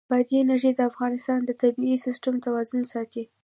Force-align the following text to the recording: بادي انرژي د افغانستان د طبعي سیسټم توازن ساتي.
بادي 0.09 0.35
انرژي 0.43 0.71
د 0.75 0.81
افغانستان 0.91 1.39
د 1.45 1.51
طبعي 1.61 1.95
سیسټم 2.05 2.35
توازن 2.45 2.83
ساتي. 2.93 3.23